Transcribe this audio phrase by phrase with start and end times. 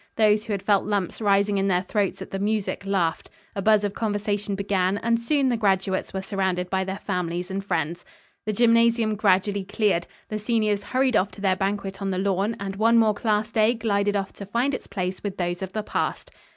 [0.15, 3.29] Those who had felt lumps rising in their throats at the music, laughed.
[3.55, 7.63] A buzz of conversation began, and soon the graduates were surrounded by their families and
[7.63, 8.03] friends.
[8.47, 10.07] The gymnasium gradually cleared.
[10.29, 13.75] The seniors hurried off to their banquet on the lawn and one more class day
[13.75, 16.31] glided off to find its place with those of the past.